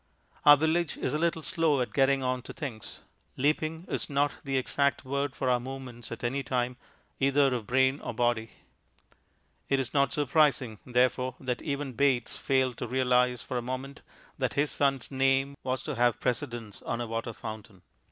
[0.47, 3.01] Our village is a little slow at getting on to things;
[3.37, 6.77] "leaping" is not the exact word for our movements at any time,
[7.19, 8.49] either of brain or body.
[9.69, 14.01] It is not surprising, therefore, that even Bates failed to realize for a moment
[14.39, 17.83] that his son's name was to have precedence on a water fountain.